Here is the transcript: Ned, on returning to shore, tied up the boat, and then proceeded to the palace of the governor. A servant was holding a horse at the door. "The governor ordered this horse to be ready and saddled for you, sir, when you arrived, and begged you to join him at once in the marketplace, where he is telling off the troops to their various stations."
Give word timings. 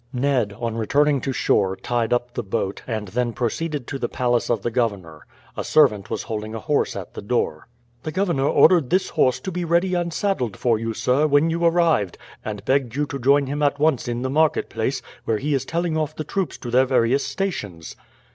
Ned, 0.11 0.51
on 0.59 0.77
returning 0.77 1.21
to 1.21 1.31
shore, 1.31 1.75
tied 1.75 2.11
up 2.11 2.33
the 2.33 2.41
boat, 2.41 2.81
and 2.87 3.09
then 3.09 3.33
proceeded 3.33 3.85
to 3.85 3.99
the 3.99 4.09
palace 4.09 4.49
of 4.49 4.63
the 4.63 4.71
governor. 4.71 5.27
A 5.55 5.63
servant 5.63 6.09
was 6.09 6.23
holding 6.23 6.55
a 6.55 6.59
horse 6.59 6.95
at 6.95 7.13
the 7.13 7.21
door. 7.21 7.67
"The 8.01 8.11
governor 8.11 8.45
ordered 8.47 8.89
this 8.89 9.09
horse 9.09 9.39
to 9.41 9.51
be 9.51 9.63
ready 9.63 9.93
and 9.93 10.11
saddled 10.11 10.57
for 10.57 10.79
you, 10.79 10.95
sir, 10.95 11.27
when 11.27 11.51
you 11.51 11.63
arrived, 11.63 12.17
and 12.43 12.65
begged 12.65 12.95
you 12.95 13.05
to 13.05 13.19
join 13.19 13.45
him 13.45 13.61
at 13.61 13.77
once 13.77 14.07
in 14.07 14.23
the 14.23 14.31
marketplace, 14.31 15.03
where 15.25 15.37
he 15.37 15.53
is 15.53 15.65
telling 15.65 15.95
off 15.95 16.15
the 16.15 16.23
troops 16.23 16.57
to 16.57 16.71
their 16.71 16.85
various 16.85 17.23
stations." 17.23 17.95